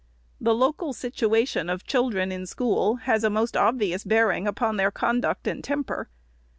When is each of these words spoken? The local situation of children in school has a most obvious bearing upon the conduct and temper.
The 0.39 0.55
local 0.55 0.93
situation 0.93 1.69
of 1.69 1.85
children 1.85 2.31
in 2.31 2.47
school 2.47 2.95
has 3.05 3.23
a 3.23 3.29
most 3.29 3.55
obvious 3.55 4.03
bearing 4.03 4.47
upon 4.47 4.77
the 4.77 4.89
conduct 4.89 5.45
and 5.45 5.63
temper. 5.63 6.09